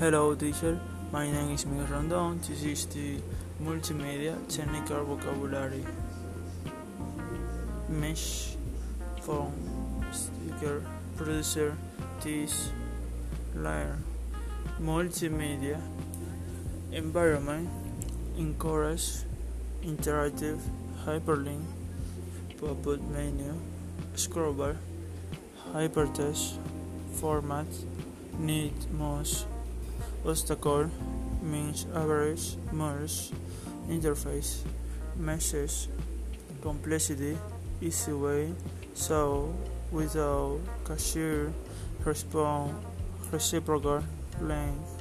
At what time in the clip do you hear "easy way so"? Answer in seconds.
37.80-39.54